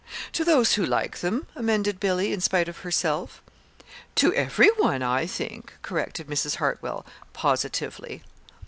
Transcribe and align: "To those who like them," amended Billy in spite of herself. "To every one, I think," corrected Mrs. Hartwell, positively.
"To 0.33 0.43
those 0.43 0.73
who 0.73 0.83
like 0.83 1.17
them," 1.19 1.45
amended 1.55 1.99
Billy 1.99 2.33
in 2.33 2.41
spite 2.41 2.67
of 2.67 2.79
herself. 2.79 3.39
"To 4.15 4.33
every 4.33 4.69
one, 4.77 5.03
I 5.03 5.27
think," 5.27 5.73
corrected 5.83 6.25
Mrs. 6.25 6.55
Hartwell, 6.55 7.05
positively. 7.33 8.23